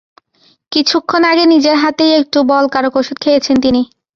[0.71, 3.81] কিছুক্ষণ আগে নিজের হাতেই একটু বলকারক ওষুধ খেয়েছেন তিনি।